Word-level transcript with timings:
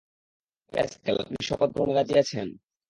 Pascal, 0.73 1.15
আপনি 1.23 1.37
শপথ 1.47 1.69
গ্রহণে 1.73 1.93
রাজী 1.95 2.15
আছেন? 2.21 2.47